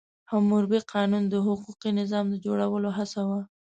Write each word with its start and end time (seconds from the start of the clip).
حموربي 0.31 0.79
قانون 0.93 1.23
د 1.29 1.35
حقوقي 1.45 1.89
نظام 1.99 2.25
د 2.29 2.35
جوړولو 2.45 2.89
هڅه 2.97 3.21
وه. 3.29 3.39